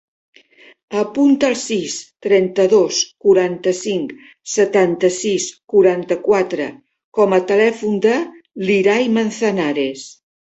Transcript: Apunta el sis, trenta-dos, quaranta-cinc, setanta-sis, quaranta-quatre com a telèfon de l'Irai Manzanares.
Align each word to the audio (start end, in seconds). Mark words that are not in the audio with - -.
Apunta 0.99 1.49
el 1.51 1.57
sis, 1.63 1.97
trenta-dos, 2.25 3.01
quaranta-cinc, 3.25 4.15
setanta-sis, 4.55 5.45
quaranta-quatre 5.75 6.67
com 7.19 7.35
a 7.37 7.41
telèfon 7.53 7.99
de 8.07 8.15
l'Irai 8.65 9.05
Manzanares. 9.19 10.07